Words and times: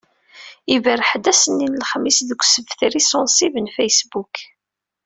Iberreḥ-d 0.75 1.25
ass-nni 1.31 1.67
n 1.69 1.79
lexmis 1.81 2.17
deg 2.29 2.41
usebter-is 2.43 3.09
unṣib 3.19 3.55
n 3.59 3.67
Facebook. 3.77 4.35